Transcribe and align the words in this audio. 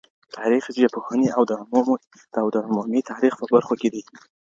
تاريخ، 0.35 0.63
ژبپوهني 0.81 1.27
او 2.41 2.53
د 2.53 2.57
عمومي 2.67 3.01
تاريخ 3.11 3.33
په 3.39 3.45
برخو 3.53 3.73
کي 3.81 3.89
دي. 3.93 4.01